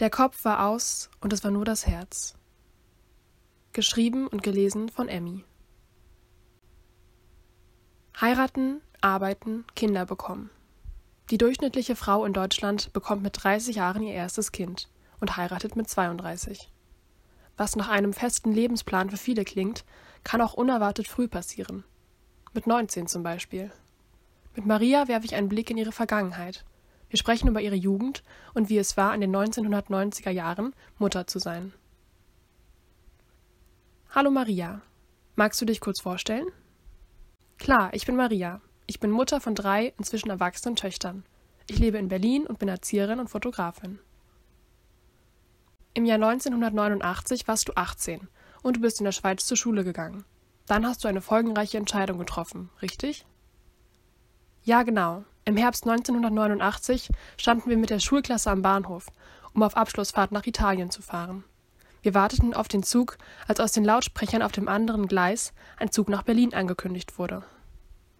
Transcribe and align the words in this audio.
Der 0.00 0.08
Kopf 0.08 0.46
war 0.46 0.66
aus 0.66 1.10
und 1.20 1.34
es 1.34 1.44
war 1.44 1.50
nur 1.50 1.66
das 1.66 1.86
Herz. 1.86 2.34
Geschrieben 3.74 4.28
und 4.28 4.42
gelesen 4.42 4.88
von 4.88 5.08
Emmy. 5.08 5.44
Heiraten, 8.18 8.80
arbeiten, 9.02 9.66
Kinder 9.76 10.06
bekommen. 10.06 10.48
Die 11.28 11.36
durchschnittliche 11.36 11.96
Frau 11.96 12.24
in 12.24 12.32
Deutschland 12.32 12.94
bekommt 12.94 13.22
mit 13.22 13.44
30 13.44 13.76
Jahren 13.76 14.02
ihr 14.02 14.14
erstes 14.14 14.52
Kind 14.52 14.88
und 15.20 15.36
heiratet 15.36 15.76
mit 15.76 15.90
32. 15.90 16.70
Was 17.58 17.76
nach 17.76 17.88
einem 17.88 18.14
festen 18.14 18.52
Lebensplan 18.52 19.10
für 19.10 19.18
viele 19.18 19.44
klingt, 19.44 19.84
kann 20.24 20.40
auch 20.40 20.54
unerwartet 20.54 21.08
früh 21.08 21.28
passieren. 21.28 21.84
Mit 22.54 22.66
19 22.66 23.06
zum 23.06 23.22
Beispiel. 23.22 23.70
Mit 24.56 24.64
Maria 24.64 25.08
werfe 25.08 25.26
ich 25.26 25.34
einen 25.34 25.50
Blick 25.50 25.70
in 25.70 25.76
ihre 25.76 25.92
Vergangenheit. 25.92 26.64
Wir 27.10 27.18
sprechen 27.18 27.48
über 27.48 27.60
ihre 27.60 27.74
Jugend 27.74 28.22
und 28.54 28.68
wie 28.68 28.78
es 28.78 28.96
war, 28.96 29.14
in 29.14 29.20
den 29.20 29.34
1990er 29.34 30.30
Jahren 30.30 30.74
Mutter 30.96 31.26
zu 31.26 31.40
sein. 31.40 31.72
Hallo 34.10 34.30
Maria. 34.30 34.80
Magst 35.34 35.60
du 35.60 35.64
dich 35.64 35.80
kurz 35.80 36.00
vorstellen? 36.00 36.46
Klar, 37.58 37.92
ich 37.94 38.06
bin 38.06 38.14
Maria. 38.14 38.60
Ich 38.86 39.00
bin 39.00 39.10
Mutter 39.10 39.40
von 39.40 39.56
drei 39.56 39.92
inzwischen 39.98 40.30
erwachsenen 40.30 40.76
Töchtern. 40.76 41.24
Ich 41.68 41.78
lebe 41.78 41.98
in 41.98 42.08
Berlin 42.08 42.46
und 42.46 42.60
bin 42.60 42.68
Erzieherin 42.68 43.20
und 43.20 43.28
Fotografin. 43.28 43.98
Im 45.94 46.04
Jahr 46.04 46.16
1989 46.16 47.48
warst 47.48 47.68
du 47.68 47.72
18 47.74 48.28
und 48.62 48.76
du 48.76 48.80
bist 48.80 49.00
in 49.00 49.04
der 49.04 49.12
Schweiz 49.12 49.44
zur 49.44 49.56
Schule 49.56 49.82
gegangen. 49.82 50.24
Dann 50.66 50.86
hast 50.86 51.02
du 51.02 51.08
eine 51.08 51.20
folgenreiche 51.20 51.78
Entscheidung 51.78 52.18
getroffen, 52.18 52.70
richtig? 52.80 53.26
Ja, 54.62 54.84
genau. 54.84 55.24
Im 55.44 55.56
Herbst 55.56 55.86
1989 55.86 57.08
standen 57.36 57.70
wir 57.70 57.76
mit 57.76 57.90
der 57.90 57.98
Schulklasse 57.98 58.50
am 58.50 58.62
Bahnhof, 58.62 59.06
um 59.54 59.62
auf 59.62 59.76
Abschlussfahrt 59.76 60.32
nach 60.32 60.46
Italien 60.46 60.90
zu 60.90 61.02
fahren. 61.02 61.44
Wir 62.02 62.14
warteten 62.14 62.54
auf 62.54 62.68
den 62.68 62.82
Zug, 62.82 63.18
als 63.46 63.60
aus 63.60 63.72
den 63.72 63.84
Lautsprechern 63.84 64.42
auf 64.42 64.52
dem 64.52 64.68
anderen 64.68 65.06
Gleis 65.06 65.52
ein 65.78 65.90
Zug 65.90 66.08
nach 66.08 66.22
Berlin 66.22 66.54
angekündigt 66.54 67.18
wurde. 67.18 67.42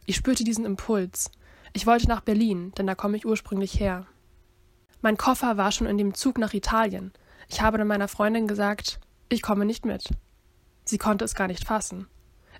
Ich 0.06 0.16
spürte 0.16 0.44
diesen 0.44 0.64
Impuls. 0.64 1.30
Ich 1.72 1.86
wollte 1.86 2.08
nach 2.08 2.20
Berlin, 2.20 2.72
denn 2.76 2.86
da 2.86 2.94
komme 2.94 3.16
ich 3.16 3.26
ursprünglich 3.26 3.78
her. 3.78 4.06
Mein 5.02 5.16
Koffer 5.16 5.56
war 5.56 5.72
schon 5.72 5.86
in 5.86 5.98
dem 5.98 6.14
Zug 6.14 6.36
nach 6.36 6.52
Italien. 6.52 7.12
Ich 7.48 7.62
habe 7.62 7.78
dann 7.78 7.86
meiner 7.86 8.08
Freundin 8.08 8.46
gesagt, 8.46 9.00
ich 9.28 9.40
komme 9.40 9.64
nicht 9.64 9.86
mit. 9.86 10.10
Sie 10.84 10.98
konnte 10.98 11.24
es 11.24 11.34
gar 11.34 11.46
nicht 11.46 11.64
fassen. 11.64 12.06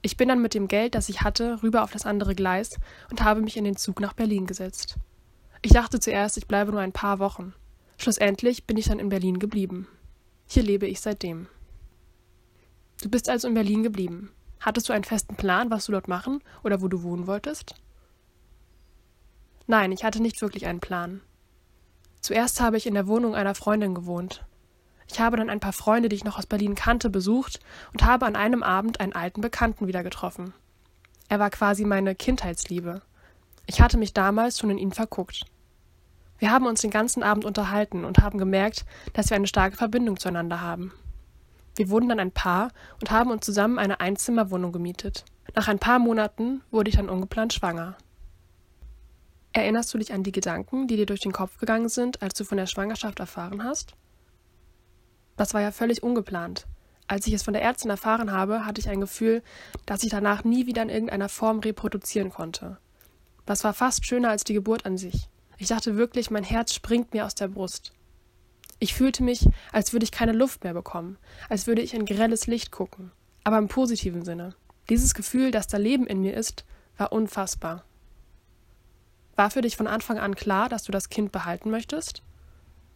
Ich 0.02 0.16
bin 0.16 0.28
dann 0.28 0.40
mit 0.40 0.54
dem 0.54 0.68
Geld, 0.68 0.94
das 0.94 1.08
ich 1.08 1.22
hatte, 1.22 1.62
rüber 1.62 1.82
auf 1.82 1.92
das 1.92 2.06
andere 2.06 2.34
Gleis 2.34 2.78
und 3.10 3.22
habe 3.22 3.42
mich 3.42 3.56
in 3.56 3.64
den 3.64 3.76
Zug 3.76 4.00
nach 4.00 4.14
Berlin 4.14 4.46
gesetzt. 4.46 4.96
Ich 5.62 5.72
dachte 5.72 6.00
zuerst, 6.00 6.38
ich 6.38 6.48
bleibe 6.48 6.72
nur 6.72 6.80
ein 6.80 6.92
paar 6.92 7.18
Wochen. 7.18 7.52
Schlussendlich 7.98 8.66
bin 8.66 8.78
ich 8.78 8.86
dann 8.86 8.98
in 8.98 9.10
Berlin 9.10 9.38
geblieben. 9.38 9.86
Hier 10.46 10.62
lebe 10.62 10.86
ich 10.86 11.00
seitdem. 11.02 11.48
Du 13.02 13.10
bist 13.10 13.28
also 13.28 13.46
in 13.46 13.54
Berlin 13.54 13.82
geblieben. 13.82 14.30
Hattest 14.58 14.88
du 14.88 14.92
einen 14.92 15.04
festen 15.04 15.36
Plan, 15.36 15.70
was 15.70 15.86
du 15.86 15.92
dort 15.92 16.08
machen 16.08 16.42
oder 16.64 16.80
wo 16.80 16.88
du 16.88 17.02
wohnen 17.02 17.26
wolltest? 17.26 17.74
Nein, 19.66 19.92
ich 19.92 20.02
hatte 20.02 20.22
nicht 20.22 20.40
wirklich 20.40 20.66
einen 20.66 20.80
Plan. 20.80 21.20
Zuerst 22.20 22.60
habe 22.60 22.76
ich 22.76 22.86
in 22.86 22.94
der 22.94 23.06
Wohnung 23.06 23.34
einer 23.34 23.54
Freundin 23.54 23.94
gewohnt. 23.94 24.44
Ich 25.12 25.19
habe 25.19 25.36
dann 25.36 25.50
ein 25.50 25.58
paar 25.58 25.72
Freunde, 25.72 26.08
die 26.08 26.14
ich 26.14 26.25
noch 26.25 26.39
aus 26.39 26.47
Berlin 26.47 26.77
kannte, 26.77 27.11
besucht 27.11 27.58
und 27.92 28.05
habe 28.05 28.27
an 28.27 28.36
einem 28.36 28.62
Abend 28.62 29.00
einen 29.00 29.12
alten 29.12 29.41
Bekannten 29.41 29.89
wieder 29.89 30.05
getroffen. 30.05 30.55
Er 31.28 31.41
war 31.41 31.50
quasi 31.50 31.84
meine 31.84 32.14
Kindheitsliebe. 32.14 33.02
Ich 33.67 33.80
hatte 33.80 33.98
mich 33.98 34.14
damals 34.14 34.58
schon 34.58 34.70
in 34.70 34.78
ihn 34.78 34.92
verguckt. 34.92 35.47
Wir 36.39 36.52
haben 36.52 36.67
uns 36.67 36.80
den 36.80 36.92
ganzen 36.92 37.25
Abend 37.25 37.44
unterhalten 37.44 38.05
und 38.05 38.20
haben 38.20 38.39
gemerkt, 38.39 38.84
dass 39.12 39.30
wir 39.30 39.36
eine 39.36 39.48
starke 39.48 39.77
Verbindung 39.77 40.19
zueinander 40.19 40.61
haben. 40.61 40.92
Wir 41.74 41.91
wurden 41.91 42.08
dann 42.08 42.20
ein 42.20 42.33
Paar 42.33 42.70
und 43.00 43.11
haben 43.11 43.33
uns 43.33 43.45
zusammen 43.45 43.80
eine 43.80 44.00
Einzimmerwohnung 44.00 44.70
gemietet. 44.70 45.24
Nach 45.56 45.67
ein 45.67 45.80
paar 45.80 45.98
Monaten 45.98 46.62
wurde 46.70 46.89
ich 46.89 46.96
dann 46.96 47.08
ungeplant 47.08 47.52
schwanger. 47.52 47.96
Erinnerst 49.52 49.92
du 49.92 49.98
dich 49.98 50.13
an 50.13 50.23
die 50.23 50.33
Gedanken, 50.33 50.86
die 50.86 50.96
dir 50.96 51.07
durch 51.07 51.20
den 51.20 51.33
Kopf 51.33 51.58
gegangen 51.58 51.89
sind, 51.89 52.23
als 52.23 52.34
du 52.34 52.45
von 52.45 52.58
der 52.58 52.67
Schwangerschaft 52.67 53.18
erfahren 53.18 53.64
hast? 53.64 53.96
Das 55.36 55.55
war 55.55 55.61
ja 55.61 55.73
völlig 55.73 56.02
ungeplant. 56.02 56.67
Als 57.07 57.27
ich 57.27 57.33
es 57.33 57.42
von 57.42 57.55
der 57.55 57.63
Ärztin 57.63 57.91
erfahren 57.91 58.30
habe, 58.30 58.64
hatte 58.67 58.80
ich 58.80 58.89
ein 58.89 59.01
Gefühl, 59.01 59.42
dass 59.85 60.05
ich 60.05 60.11
danach 60.11 60.45
nie 60.45 60.67
wieder 60.67 60.83
in 60.83 60.91
irgendeiner 60.91 61.29
Form 61.29 61.58
reproduzieren 61.58 62.30
konnte. 62.30 62.79
Das 63.46 63.64
war 63.64 63.74
fast 63.74 64.07
schöner 64.07 64.30
als 64.30 64.45
die 64.45 64.55
Geburt 64.55 64.86
an 64.86 64.96
sich. 64.96 65.29
Ich 65.58 65.69
dachte 65.69 65.96
wirklich, 65.96 66.30
mein 66.30 66.45
Herz 66.45 66.73
springt 66.73 67.13
mir 67.13 67.27
aus 67.27 67.35
der 67.35 67.48
Brust. 67.48 67.92
Ich 68.79 68.95
fühlte 68.95 69.23
mich, 69.23 69.48
als 69.73 69.92
würde 69.92 70.05
ich 70.05 70.13
keine 70.13 70.33
Luft 70.33 70.64
mehr 70.64 70.73
bekommen, 70.73 71.19
als 71.48 71.67
würde 71.67 71.83
ich 71.83 71.95
in 71.95 72.07
grelles 72.07 72.46
Licht 72.46 72.70
gucken, 72.70 73.11
aber 73.45 73.58
im 73.58 73.69
positiven 73.69 74.24
Sinne. 74.24 74.55
Dieses 74.89 75.13
Gefühl, 75.13 75.51
dass 75.51 75.67
da 75.67 75.77
Leben 75.77 76.07
in 76.07 76.20
mir 76.20 76.35
ist, 76.35 76.64
war 76.96 77.13
unfassbar. 77.13 77.85
War 79.36 79.51
für 79.51 79.63
dich 79.63 79.77
von 79.77 79.86
Anfang 79.86 80.19
an 80.19 80.35
klar, 80.35 80.69
dass 80.69 80.85
du 80.85 80.92
das 80.92 81.08
Kind 81.08 81.33
behalten 81.33 81.70
möchtest? 81.70 82.23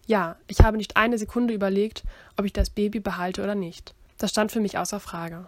Ja, 0.07 0.37
ich 0.47 0.61
habe 0.61 0.77
nicht 0.77 0.97
eine 0.97 1.19
Sekunde 1.19 1.55
überlegt, 1.55 2.05
ob 2.37 2.45
ich 2.45 2.53
das 2.53 2.71
Baby 2.71 3.01
behalte 3.01 3.43
oder 3.43 3.55
nicht. 3.55 3.95
Das 4.19 4.31
stand 4.31 4.53
für 4.53 4.61
mich 4.61 4.79
außer 4.79 5.01
Frage. 5.01 5.47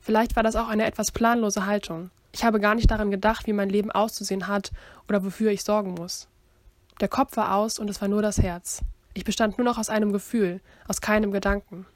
Vielleicht 0.00 0.36
war 0.36 0.42
das 0.42 0.56
auch 0.56 0.68
eine 0.68 0.86
etwas 0.86 1.12
planlose 1.12 1.66
Haltung. 1.66 2.10
Ich 2.32 2.44
habe 2.44 2.60
gar 2.60 2.74
nicht 2.74 2.90
daran 2.90 3.10
gedacht, 3.10 3.46
wie 3.46 3.52
mein 3.52 3.70
Leben 3.70 3.90
auszusehen 3.90 4.48
hat 4.48 4.70
oder 5.08 5.24
wofür 5.24 5.50
ich 5.50 5.64
sorgen 5.64 5.94
muss. 5.94 6.28
Der 7.00 7.08
Kopf 7.08 7.36
war 7.36 7.54
aus 7.54 7.78
und 7.78 7.88
es 7.88 8.00
war 8.00 8.08
nur 8.08 8.22
das 8.22 8.38
Herz. 8.38 8.82
Ich 9.14 9.24
bestand 9.24 9.58
nur 9.58 9.64
noch 9.64 9.78
aus 9.78 9.88
einem 9.88 10.12
Gefühl, 10.12 10.60
aus 10.86 11.00
keinem 11.00 11.30
Gedanken. 11.30 11.86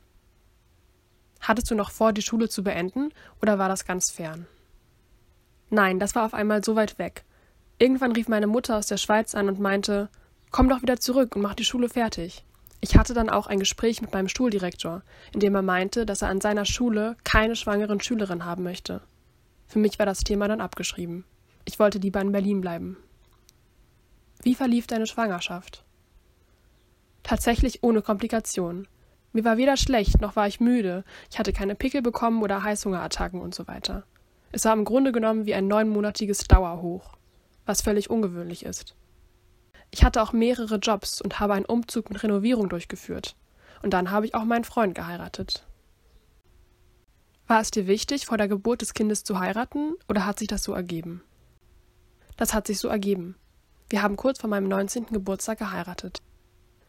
Hattest 1.40 1.70
du 1.70 1.74
noch 1.74 1.90
vor, 1.90 2.12
die 2.12 2.22
Schule 2.22 2.48
zu 2.48 2.62
beenden, 2.62 3.12
oder 3.40 3.58
war 3.58 3.68
das 3.68 3.84
ganz 3.84 4.10
fern? 4.10 4.46
Nein, 5.70 5.98
das 5.98 6.14
war 6.14 6.24
auf 6.24 6.34
einmal 6.34 6.62
so 6.62 6.76
weit 6.76 6.98
weg. 6.98 7.24
Irgendwann 7.78 8.12
rief 8.12 8.28
meine 8.28 8.46
Mutter 8.46 8.76
aus 8.76 8.86
der 8.86 8.96
Schweiz 8.96 9.34
an 9.34 9.48
und 9.48 9.58
meinte, 9.58 10.08
komm 10.52 10.68
doch 10.68 10.82
wieder 10.82 11.00
zurück 11.00 11.34
und 11.34 11.42
mach 11.42 11.54
die 11.54 11.64
Schule 11.64 11.88
fertig. 11.88 12.44
Ich 12.80 12.96
hatte 12.96 13.14
dann 13.14 13.30
auch 13.30 13.46
ein 13.46 13.58
Gespräch 13.58 14.02
mit 14.02 14.12
meinem 14.12 14.28
Schuldirektor, 14.28 15.02
in 15.32 15.40
dem 15.40 15.54
er 15.54 15.62
meinte, 15.62 16.04
dass 16.04 16.22
er 16.22 16.28
an 16.28 16.40
seiner 16.40 16.64
Schule 16.64 17.16
keine 17.24 17.56
schwangeren 17.56 18.00
Schülerinnen 18.00 18.44
haben 18.44 18.62
möchte. 18.62 19.00
Für 19.66 19.78
mich 19.78 19.98
war 19.98 20.06
das 20.06 20.20
Thema 20.20 20.48
dann 20.48 20.60
abgeschrieben. 20.60 21.24
Ich 21.64 21.78
wollte 21.78 21.98
lieber 21.98 22.20
in 22.20 22.32
Berlin 22.32 22.60
bleiben. 22.60 22.96
Wie 24.42 24.54
verlief 24.54 24.86
deine 24.86 25.06
Schwangerschaft? 25.06 25.84
Tatsächlich 27.22 27.82
ohne 27.82 28.02
Komplikationen. 28.02 28.88
Mir 29.32 29.44
war 29.44 29.56
weder 29.56 29.76
schlecht, 29.76 30.20
noch 30.20 30.36
war 30.36 30.48
ich 30.48 30.60
müde, 30.60 31.04
ich 31.30 31.38
hatte 31.38 31.52
keine 31.52 31.74
Pickel 31.74 32.02
bekommen 32.02 32.42
oder 32.42 32.64
Heißhungerattacken 32.64 33.40
und 33.40 33.54
so 33.54 33.66
weiter. 33.66 34.04
Es 34.50 34.64
war 34.64 34.74
im 34.74 34.84
Grunde 34.84 35.12
genommen 35.12 35.46
wie 35.46 35.54
ein 35.54 35.68
neunmonatiges 35.68 36.44
Dauerhoch, 36.44 37.16
was 37.64 37.80
völlig 37.80 38.10
ungewöhnlich 38.10 38.64
ist. 38.64 38.94
Ich 39.94 40.04
hatte 40.04 40.22
auch 40.22 40.32
mehrere 40.32 40.76
Jobs 40.76 41.20
und 41.20 41.38
habe 41.38 41.52
einen 41.52 41.66
Umzug 41.66 42.10
mit 42.10 42.22
Renovierung 42.22 42.70
durchgeführt. 42.70 43.36
Und 43.82 43.92
dann 43.92 44.10
habe 44.10 44.26
ich 44.26 44.34
auch 44.34 44.44
meinen 44.44 44.64
Freund 44.64 44.94
geheiratet. 44.94 45.66
War 47.46 47.60
es 47.60 47.70
dir 47.70 47.86
wichtig, 47.86 48.24
vor 48.24 48.38
der 48.38 48.48
Geburt 48.48 48.80
des 48.80 48.94
Kindes 48.94 49.22
zu 49.22 49.38
heiraten, 49.38 49.94
oder 50.08 50.24
hat 50.24 50.38
sich 50.38 50.48
das 50.48 50.62
so 50.62 50.72
ergeben? 50.72 51.22
Das 52.38 52.54
hat 52.54 52.66
sich 52.66 52.78
so 52.78 52.88
ergeben. 52.88 53.36
Wir 53.90 54.02
haben 54.02 54.16
kurz 54.16 54.40
vor 54.40 54.48
meinem 54.48 54.68
19. 54.68 55.06
Geburtstag 55.08 55.58
geheiratet. 55.58 56.22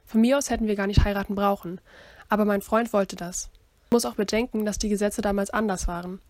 Von 0.06 0.22
mir 0.22 0.38
aus 0.38 0.50
hätten 0.50 0.68
wir 0.68 0.76
gar 0.76 0.88
nicht 0.88 1.04
heiraten 1.04 1.36
brauchen, 1.36 1.82
aber 2.30 2.46
mein 2.46 2.62
Freund 2.62 2.94
wollte 2.94 3.18
das. 3.18 3.50
Man 3.90 3.98
muss 3.98 4.06
auch 4.06 4.16
bedenken, 4.16 4.66
dass 4.66 4.78
die 4.78 4.90
Gesetze 4.90 5.22
damals 5.22 5.50
anders 5.50 5.90
waren. 5.90 6.22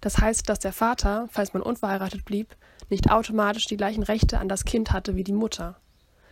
Das 0.00 0.18
heißt, 0.18 0.48
dass 0.48 0.60
der 0.60 0.72
Vater, 0.72 1.28
falls 1.32 1.52
man 1.52 1.62
unverheiratet 1.62 2.24
blieb, 2.24 2.54
nicht 2.88 3.10
automatisch 3.10 3.66
die 3.66 3.76
gleichen 3.76 4.04
Rechte 4.04 4.38
an 4.38 4.48
das 4.48 4.64
Kind 4.64 4.92
hatte 4.92 5.16
wie 5.16 5.24
die 5.24 5.32
Mutter. 5.32 5.80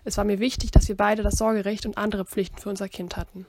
Es 0.08 0.16
war 0.16 0.24
mir 0.24 0.38
wichtig, 0.38 0.70
dass 0.70 0.88
wir 0.88 0.96
beide 0.96 1.22
das 1.22 1.36
Sorgerecht 1.36 1.84
und 1.84 1.98
andere 1.98 2.24
Pflichten 2.24 2.56
für 2.56 2.70
unser 2.70 2.88
Kind 2.88 3.18
hatten. 3.18 3.44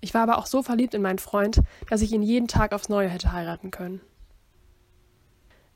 Ich 0.00 0.12
war 0.12 0.24
aber 0.24 0.36
auch 0.36 0.46
so 0.46 0.64
verliebt 0.64 0.94
in 0.94 1.02
meinen 1.02 1.20
Freund, 1.20 1.62
dass 1.88 2.02
ich 2.02 2.10
ihn 2.10 2.24
jeden 2.24 2.48
Tag 2.48 2.72
aufs 2.72 2.88
Neue 2.88 3.08
hätte 3.08 3.30
heiraten 3.30 3.70
können. 3.70 4.00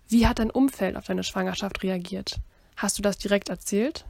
Wie 0.09 0.27
hat 0.27 0.41
dein 0.41 0.51
Umfeld 0.51 0.97
auf 0.97 1.05
deine 1.05 1.23
Schwangerschaft 1.23 1.85
reagiert? 1.85 2.41
Hast 2.77 2.99
du 2.99 3.03
das 3.03 3.19
direkt 3.19 3.51
erzählt? 3.51 4.05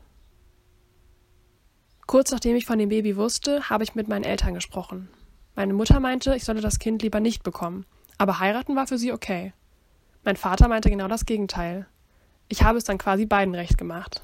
Kurz 2.06 2.30
nachdem 2.30 2.56
ich 2.56 2.64
von 2.64 2.78
dem 2.78 2.88
Baby 2.88 3.18
wusste, 3.18 3.68
habe 3.68 3.84
ich 3.84 3.94
mit 3.94 4.08
meinen 4.08 4.24
Eltern 4.24 4.54
gesprochen. 4.54 5.10
Meine 5.54 5.74
Mutter 5.74 6.00
meinte, 6.00 6.34
ich 6.34 6.44
solle 6.44 6.62
das 6.62 6.78
Kind 6.78 7.02
lieber 7.02 7.20
nicht 7.20 7.42
bekommen, 7.42 7.84
aber 8.16 8.38
heiraten 8.38 8.74
war 8.74 8.86
für 8.86 8.96
sie 8.96 9.12
okay. 9.12 9.52
Mein 10.24 10.36
Vater 10.36 10.68
meinte 10.68 10.88
genau 10.88 11.08
das 11.08 11.26
Gegenteil. 11.26 11.86
Ich 12.48 12.62
habe 12.62 12.78
es 12.78 12.84
dann 12.84 12.96
quasi 12.96 13.26
beiden 13.26 13.54
recht 13.54 13.76
gemacht. 13.76 14.22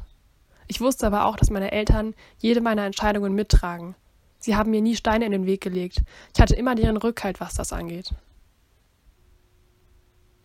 Ich 0.69 0.81
wusste 0.81 1.07
aber 1.07 1.25
auch, 1.25 1.37
dass 1.37 1.51
meine 1.51 1.73
Eltern 1.73 2.15
jede 2.39 2.61
meiner 2.61 2.85
Entscheidungen 2.85 3.35
mittragen. 3.35 3.95
Sie 4.39 4.55
haben 4.55 4.71
mir 4.71 4.83
nie 4.83 4.95
Steine 4.95 5.27
in 5.27 5.33
den 5.33 5.47
Weg 5.47 5.63
gelegt. 5.63 6.03
Ich 6.35 6.41
hatte 6.41 6.55
immer 6.55 6.75
deren 6.75 6.99
Rückhalt, 6.99 7.41
was 7.41 7.55
das 7.55 7.73
angeht. 7.73 8.15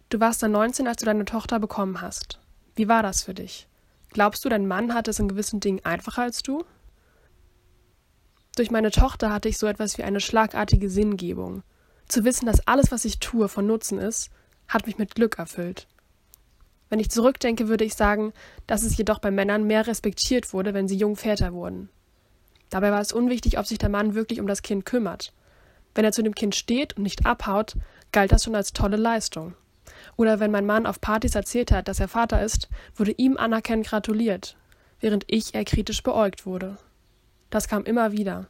Du 0.10 0.20
warst 0.20 0.42
dann 0.42 0.52
19, 0.52 0.88
als 0.88 0.98
du 0.98 1.06
deine 1.06 1.26
Tochter 1.26 1.60
bekommen 1.60 2.02
hast. 2.02 2.40
Wie 2.76 2.88
war 2.88 3.04
das 3.04 3.24
für 3.24 3.34
dich? 3.34 3.68
Glaubst 4.10 4.46
du, 4.46 4.50
dein 4.50 4.68
Mann 4.68 4.94
hatte 4.94 5.12
es 5.12 5.20
in 5.20 5.28
gewissen 5.28 5.60
Dingen 5.60 5.84
einfacher 5.84 6.22
als 6.22 6.42
du? 6.42 6.64
Durch 8.56 8.72
meine 8.72 8.92
Tochter 8.92 9.32
hatte 9.32 9.50
ich 9.50 9.58
so 9.58 9.68
etwas 9.68 9.98
wie 9.98 10.04
eine 10.04 10.20
schlagartige 10.20 10.90
Sinngebung. 10.90 11.64
Zu 12.08 12.24
wissen, 12.24 12.46
dass 12.46 12.68
alles, 12.68 12.92
was 12.92 13.06
ich 13.06 13.20
tue, 13.20 13.48
von 13.48 13.66
Nutzen 13.66 13.98
ist, 13.98 14.30
hat 14.68 14.86
mich 14.86 14.98
mit 14.98 15.16
Glück 15.16 15.40
erfüllt. 15.40 15.88
Wenn 16.94 17.00
ich 17.00 17.10
zurückdenke, 17.10 17.70
würde 17.70 17.86
ich 17.86 17.96
sagen, 17.96 18.34
dass 18.68 18.84
es 18.84 18.96
jedoch 18.96 19.18
bei 19.18 19.32
Männern 19.32 19.64
mehr 19.64 19.88
respektiert 19.88 20.54
wurde, 20.54 20.76
wenn 20.76 20.88
sie 20.88 20.96
jung 20.96 21.16
Väter 21.16 21.52
wurden. 21.52 21.90
Dabei 22.70 22.92
war 22.92 23.02
es 23.02 23.12
unwichtig, 23.12 23.58
ob 23.58 23.66
sich 23.66 23.80
der 23.80 23.90
Mann 23.90 24.14
wirklich 24.14 24.40
um 24.40 24.46
das 24.46 24.62
Kind 24.62 24.86
kümmert. 24.86 25.34
Wenn 25.96 26.06
er 26.06 26.12
zu 26.12 26.22
dem 26.22 26.36
Kind 26.36 26.54
steht 26.54 26.96
und 26.96 27.02
nicht 27.02 27.26
abhaut, 27.26 27.78
galt 28.12 28.32
das 28.32 28.44
schon 28.44 28.54
als 28.54 28.74
tolle 28.74 28.98
Leistung. 28.98 29.56
Oder 30.18 30.40
wenn 30.40 30.52
mein 30.52 30.68
Mann 30.68 30.86
auf 30.86 31.02
Partys 31.02 31.34
erzählt 31.34 31.72
hat, 31.72 31.88
dass 31.88 32.00
er 32.00 32.10
Vater 32.10 32.44
ist, 32.44 32.70
wurde 32.96 33.14
ihm 33.14 33.38
anerkennend 33.38 33.88
gratuliert, 33.88 34.56
während 35.00 35.24
ich 35.26 35.56
eher 35.56 35.66
kritisch 35.66 36.04
beäugt 36.04 36.46
wurde. 36.46 36.78
Das 37.50 37.68
kam 37.68 37.86
immer 37.86 38.12
wieder. 38.12 38.50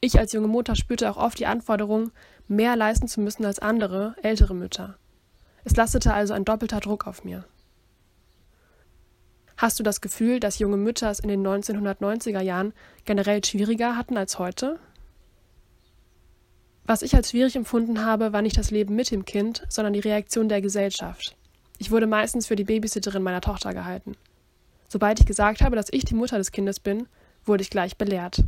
Ich 0.00 0.18
als 0.18 0.32
junge 0.32 0.48
Mutter 0.48 0.74
spürte 0.74 1.10
auch 1.10 1.18
oft 1.18 1.38
die 1.38 1.44
Anforderung, 1.44 2.12
mehr 2.48 2.76
leisten 2.76 3.08
zu 3.08 3.20
müssen 3.20 3.44
als 3.44 3.58
andere, 3.58 4.16
ältere 4.22 4.54
Mütter. 4.54 4.96
Es 5.64 5.76
lastete 5.76 6.12
also 6.12 6.34
ein 6.34 6.44
doppelter 6.44 6.80
Druck 6.80 7.06
auf 7.06 7.24
mir. 7.24 7.44
Hast 9.56 9.78
du 9.78 9.84
das 9.84 10.00
Gefühl, 10.00 10.40
dass 10.40 10.58
junge 10.58 10.76
Mütter 10.76 11.10
es 11.10 11.20
in 11.20 11.28
den 11.28 11.46
1990er 11.46 12.40
Jahren 12.40 12.72
generell 13.04 13.44
schwieriger 13.44 13.96
hatten 13.96 14.16
als 14.16 14.38
heute? 14.38 14.80
Was 16.84 17.02
ich 17.02 17.14
als 17.14 17.30
schwierig 17.30 17.54
empfunden 17.54 18.04
habe, 18.04 18.32
war 18.32 18.42
nicht 18.42 18.58
das 18.58 18.72
Leben 18.72 18.96
mit 18.96 19.12
dem 19.12 19.24
Kind, 19.24 19.64
sondern 19.68 19.92
die 19.92 20.00
Reaktion 20.00 20.48
der 20.48 20.60
Gesellschaft. 20.60 21.36
Ich 21.78 21.92
wurde 21.92 22.08
meistens 22.08 22.48
für 22.48 22.56
die 22.56 22.64
Babysitterin 22.64 23.22
meiner 23.22 23.40
Tochter 23.40 23.72
gehalten. 23.72 24.16
Sobald 24.88 25.20
ich 25.20 25.26
gesagt 25.26 25.62
habe, 25.62 25.76
dass 25.76 25.92
ich 25.92 26.04
die 26.04 26.14
Mutter 26.14 26.38
des 26.38 26.50
Kindes 26.50 26.80
bin, 26.80 27.06
wurde 27.44 27.62
ich 27.62 27.70
gleich 27.70 27.96
belehrt. 27.96 28.42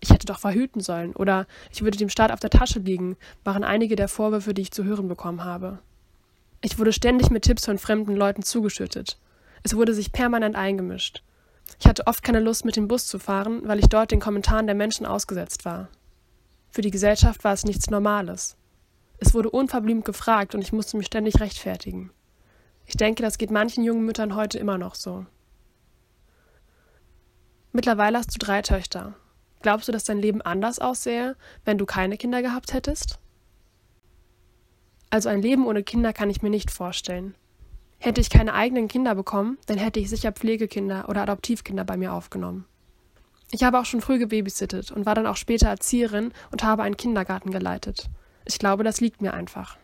Ich 0.00 0.10
hätte 0.10 0.26
doch 0.26 0.38
verhüten 0.38 0.80
sollen 0.80 1.14
oder 1.14 1.46
ich 1.72 1.82
würde 1.82 1.98
dem 1.98 2.08
Staat 2.08 2.32
auf 2.32 2.40
der 2.40 2.50
Tasche 2.50 2.78
liegen, 2.78 3.16
waren 3.42 3.64
einige 3.64 3.96
der 3.96 4.08
Vorwürfe, 4.08 4.54
die 4.54 4.62
ich 4.62 4.70
zu 4.70 4.84
hören 4.84 5.08
bekommen 5.08 5.44
habe. 5.44 5.78
Ich 6.64 6.78
wurde 6.78 6.94
ständig 6.94 7.28
mit 7.28 7.42
Tipps 7.42 7.66
von 7.66 7.76
fremden 7.76 8.16
Leuten 8.16 8.42
zugeschüttet. 8.42 9.18
Es 9.64 9.76
wurde 9.76 9.92
sich 9.92 10.12
permanent 10.12 10.56
eingemischt. 10.56 11.22
Ich 11.78 11.86
hatte 11.86 12.06
oft 12.06 12.22
keine 12.22 12.40
Lust, 12.40 12.64
mit 12.64 12.76
dem 12.76 12.88
Bus 12.88 13.06
zu 13.06 13.18
fahren, 13.18 13.60
weil 13.68 13.80
ich 13.80 13.90
dort 13.90 14.12
den 14.12 14.18
Kommentaren 14.18 14.64
der 14.64 14.74
Menschen 14.74 15.04
ausgesetzt 15.04 15.66
war. 15.66 15.88
Für 16.70 16.80
die 16.80 16.90
Gesellschaft 16.90 17.44
war 17.44 17.52
es 17.52 17.66
nichts 17.66 17.90
Normales. 17.90 18.56
Es 19.18 19.34
wurde 19.34 19.50
unverblümt 19.50 20.06
gefragt 20.06 20.54
und 20.54 20.62
ich 20.62 20.72
musste 20.72 20.96
mich 20.96 21.04
ständig 21.08 21.38
rechtfertigen. 21.38 22.10
Ich 22.86 22.96
denke, 22.96 23.22
das 23.22 23.36
geht 23.36 23.50
manchen 23.50 23.84
jungen 23.84 24.06
Müttern 24.06 24.34
heute 24.34 24.58
immer 24.58 24.78
noch 24.78 24.94
so. 24.94 25.26
Mittlerweile 27.72 28.16
hast 28.16 28.34
du 28.34 28.38
drei 28.38 28.62
Töchter. 28.62 29.12
Glaubst 29.60 29.86
du, 29.86 29.92
dass 29.92 30.04
dein 30.04 30.18
Leben 30.18 30.40
anders 30.40 30.78
aussähe, 30.78 31.36
wenn 31.66 31.76
du 31.76 31.84
keine 31.84 32.16
Kinder 32.16 32.40
gehabt 32.40 32.72
hättest? 32.72 33.18
Also 35.10 35.28
ein 35.28 35.42
Leben 35.42 35.66
ohne 35.66 35.82
Kinder 35.82 36.12
kann 36.12 36.30
ich 36.30 36.42
mir 36.42 36.50
nicht 36.50 36.70
vorstellen. 36.70 37.34
Hätte 37.98 38.20
ich 38.20 38.30
keine 38.30 38.54
eigenen 38.54 38.88
Kinder 38.88 39.14
bekommen, 39.14 39.58
dann 39.66 39.78
hätte 39.78 40.00
ich 40.00 40.10
sicher 40.10 40.32
Pflegekinder 40.32 41.08
oder 41.08 41.22
Adoptivkinder 41.22 41.84
bei 41.84 41.96
mir 41.96 42.12
aufgenommen. 42.12 42.66
Ich 43.50 43.62
habe 43.62 43.78
auch 43.78 43.84
schon 43.84 44.00
früh 44.00 44.18
gebabysittet 44.18 44.90
und 44.90 45.06
war 45.06 45.14
dann 45.14 45.26
auch 45.26 45.36
später 45.36 45.68
Erzieherin 45.68 46.32
und 46.50 46.64
habe 46.64 46.82
einen 46.82 46.96
Kindergarten 46.96 47.50
geleitet. 47.50 48.10
Ich 48.44 48.58
glaube, 48.58 48.84
das 48.84 49.00
liegt 49.00 49.22
mir 49.22 49.32
einfach. 49.32 49.78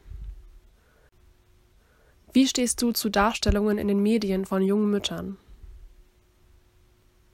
Wie 2.33 2.47
stehst 2.47 2.83
du 2.83 2.93
zu 2.93 3.09
Darstellungen 3.09 3.79
in 3.79 3.89
den 3.89 4.03
Medien 4.03 4.45
von 4.45 4.63
jungen 4.63 4.91
Müttern? 4.91 5.37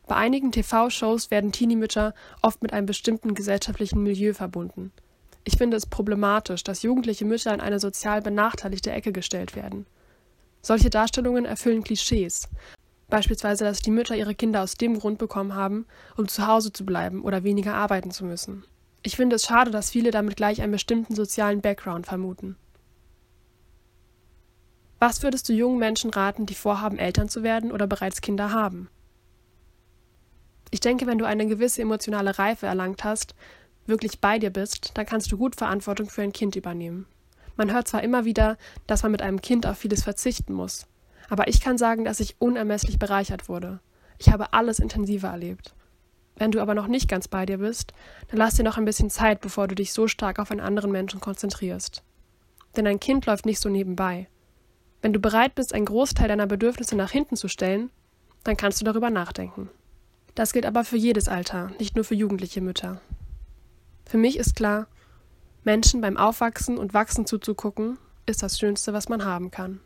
Bei 0.07 0.15
einigen 0.15 0.53
TV-Shows 0.53 1.31
werden 1.31 1.53
Teenie-Mütter 1.53 2.15
oft 2.41 2.63
mit 2.63 2.73
einem 2.73 2.87
bestimmten 2.87 3.35
gesellschaftlichen 3.35 4.03
Milieu 4.03 4.35
verbunden. 4.35 4.93
Ich 5.49 5.57
finde 5.57 5.77
es 5.77 5.87
problematisch, 5.87 6.65
dass 6.65 6.83
jugendliche 6.83 7.25
Mütter 7.25 7.55
in 7.55 7.61
eine 7.61 7.79
sozial 7.79 8.21
benachteiligte 8.21 8.91
Ecke 8.91 9.13
gestellt 9.13 9.55
werden. 9.55 9.87
Solche 10.61 10.91
Darstellungen 10.91 11.45
erfüllen 11.45 11.85
Klischees, 11.85 12.49
Beispielsweise, 13.09 13.65
dass 13.65 13.83
die 13.83 13.93
Mütter 13.93 14.17
ihre 14.17 14.35
Kinder 14.35 14.63
aus 14.63 14.75
dem 14.75 14.99
Grund 14.99 15.19
bekommen 15.19 15.55
haben, 15.55 15.87
um 16.17 16.27
zu 16.27 16.47
Hause 16.47 16.73
zu 16.73 16.85
bleiben 16.85 17.23
oder 17.23 17.45
weniger 17.45 17.75
arbeiten 17.75 18.11
zu 18.11 18.25
müssen. 18.25 18.65
Ich 19.03 19.15
finde 19.15 19.37
es 19.37 19.45
schade, 19.45 19.71
dass 19.71 19.91
viele 19.91 20.11
damit 20.11 20.37
gleich 20.37 20.61
einen 20.61 20.73
bestimmten 20.73 21.15
sozialen 21.15 21.61
Background 21.61 22.07
vermuten. 22.07 22.57
Was 24.99 25.23
würdest 25.23 25.49
du 25.49 25.53
jungen 25.53 25.79
Menschen 25.79 26.11
raten, 26.11 26.47
die 26.47 26.55
vorhaben, 26.55 26.99
Eltern 26.99 27.29
zu 27.29 27.43
werden 27.45 27.71
oder 27.71 27.87
bereits 27.87 28.21
Kinder 28.21 28.51
haben? 28.51 28.89
Ich 30.73 30.81
denke, 30.81 31.07
wenn 31.07 31.19
du 31.19 31.27
eine 31.27 31.47
gewisse 31.47 31.83
emotionale 31.83 32.39
Reife 32.39 32.67
erlangt 32.67 33.05
hast, 33.05 33.37
wirklich 33.89 34.21
bei 34.21 34.39
dir 34.39 34.51
bist, 34.51 34.93
dann 34.95 35.07
kannst 35.07 35.31
du 35.31 35.39
gut 35.39 35.57
Verantwortung 35.57 36.09
für 36.09 36.23
ein 36.23 36.33
Kind 36.33 36.57
übernehmen. 36.57 37.07
Man 37.57 37.73
hört 37.73 37.89
zwar 37.89 38.03
immer 38.03 38.25
wieder, 38.25 38.59
dass 38.87 39.03
man 39.03 39.13
mit 39.13 39.23
einem 39.23 39.41
Kind 39.41 39.67
auf 39.67 39.79
vieles 39.79 40.03
verzichten 40.03 40.53
muss, 40.53 40.87
aber 41.29 41.49
ich 41.49 41.61
kann 41.61 41.79
sagen, 41.79 42.05
dass 42.05 42.21
ich 42.21 42.37
unermesslich 42.39 42.99
bereichert 42.99 43.49
wurde. 43.49 43.81
Ich 44.19 44.31
habe 44.31 44.53
alles 44.53 44.79
intensiver 44.79 45.29
erlebt. 45.29 45.75
Wenn 46.37 46.51
du 46.51 46.61
aber 46.61 46.75
noch 46.75 46.87
nicht 46.87 47.09
ganz 47.09 47.29
bei 47.29 47.47
dir 47.47 47.59
bist, 47.59 47.93
dann 48.29 48.39
lass 48.39 48.55
dir 48.55 48.63
noch 48.63 48.77
ein 48.77 48.85
bisschen 48.85 49.09
Zeit, 49.09 49.41
bevor 49.41 49.69
du 49.69 49.75
dich 49.75 49.93
so 49.93 50.07
stark 50.07 50.39
auf 50.39 50.51
einen 50.51 50.61
anderen 50.61 50.93
Menschen 50.93 51.21
konzentrierst. 51.21 52.03
Denn 52.77 52.87
ein 52.87 53.01
Kind 53.01 53.25
läuft 53.25 53.47
nicht 53.47 53.61
so 53.61 53.71
nebenbei. 53.71 54.29
Wenn 55.01 55.15
du 55.15 55.19
bereit 55.19 55.55
bist, 55.55 55.73
einen 55.73 55.87
Großteil 55.87 56.29
deiner 56.29 56.47
Bedürfnisse 56.47 56.97
nach 56.97 57.11
hinten 57.11 57.37
zu 57.37 57.49
stellen, 57.49 57.91
dann 58.45 58.57
kannst 58.57 58.81
du 58.81 58.85
darüber 58.85 59.09
nachdenken. 59.09 59.71
Das 60.35 60.53
gilt 60.53 60.67
aber 60.67 60.85
für 60.85 60.99
jedes 60.99 61.29
Alter, 61.29 61.71
nicht 61.79 61.97
nur 61.97 62.05
für 62.05 62.15
jugendliche 62.15 62.61
Mütter. 62.61 63.01
Für 64.07 64.19
mich 64.19 64.39
ist 64.39 64.55
klar, 64.55 64.87
Menschen 65.65 66.01
beim 66.01 66.17
Aufwachsen 66.17 66.79
und 66.79 66.95
Wachsen 66.95 67.27
zuzugucken, 67.27 67.99
ist 68.25 68.43
das 68.43 68.59
Schönste, 68.59 68.93
was 68.93 69.09
man 69.09 69.25
haben 69.25 69.51
kann. 69.51 69.81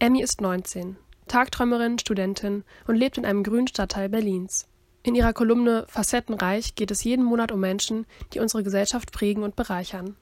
Emmy 0.00 0.20
ist 0.20 0.40
19, 0.40 0.96
Tagträumerin, 1.28 1.98
Studentin 1.98 2.64
und 2.86 2.96
lebt 2.96 3.16
in 3.16 3.24
einem 3.24 3.44
grünen 3.44 3.68
Stadtteil 3.68 4.08
Berlins. 4.08 4.66
In 5.04 5.14
ihrer 5.14 5.32
Kolumne 5.32 5.84
Facettenreich 5.88 6.74
geht 6.74 6.90
es 6.90 7.04
jeden 7.04 7.24
Monat 7.24 7.52
um 7.52 7.60
Menschen, 7.60 8.04
die 8.32 8.40
unsere 8.40 8.64
Gesellschaft 8.64 9.12
prägen 9.12 9.44
und 9.44 9.54
bereichern. 9.54 10.16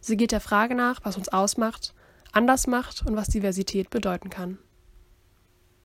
Sie 0.00 0.16
geht 0.16 0.32
der 0.32 0.40
Frage 0.40 0.74
nach, 0.74 1.04
was 1.04 1.16
uns 1.16 1.28
ausmacht, 1.28 1.94
anders 2.32 2.66
macht 2.66 3.04
und 3.04 3.16
was 3.16 3.28
Diversität 3.28 3.90
bedeuten 3.90 4.30
kann. 4.30 4.58